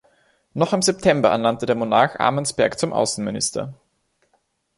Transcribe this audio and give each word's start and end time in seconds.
Noch 0.55 0.73
im 0.73 0.81
September 0.81 1.29
ernannte 1.29 1.67
der 1.67 1.75
Monarch 1.75 2.19
Armansperg 2.19 2.79
zum 2.79 2.91
Außenminister. 2.91 3.75